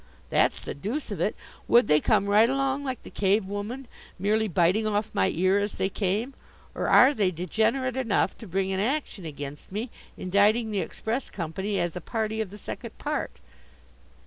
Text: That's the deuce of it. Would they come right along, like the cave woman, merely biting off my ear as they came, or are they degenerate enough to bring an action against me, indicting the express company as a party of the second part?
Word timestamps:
That's 0.31 0.59
the 0.63 0.73
deuce 0.73 1.11
of 1.11 1.21
it. 1.21 1.35
Would 1.67 1.87
they 1.87 1.99
come 1.99 2.25
right 2.25 2.49
along, 2.49 2.83
like 2.83 3.03
the 3.03 3.11
cave 3.11 3.45
woman, 3.45 3.87
merely 4.17 4.47
biting 4.47 4.87
off 4.87 5.11
my 5.13 5.29
ear 5.29 5.59
as 5.59 5.75
they 5.75 5.89
came, 5.89 6.33
or 6.73 6.87
are 6.89 7.13
they 7.13 7.29
degenerate 7.29 7.95
enough 7.95 8.35
to 8.39 8.47
bring 8.47 8.71
an 8.71 8.79
action 8.79 9.25
against 9.25 9.71
me, 9.71 9.91
indicting 10.17 10.71
the 10.71 10.79
express 10.79 11.29
company 11.29 11.79
as 11.79 11.95
a 11.95 12.01
party 12.01 12.41
of 12.41 12.49
the 12.49 12.57
second 12.57 12.97
part? 12.97 13.33